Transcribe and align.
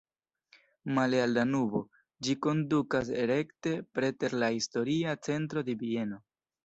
Male 0.97 1.17
al 1.25 1.35
Danubo, 1.39 1.81
ĝi 2.27 2.35
kondukas 2.45 3.11
rekte 3.33 3.75
preter 3.99 4.35
la 4.45 4.51
historia 4.59 5.15
centro 5.29 5.65
de 5.69 5.77
Vieno. 5.85 6.21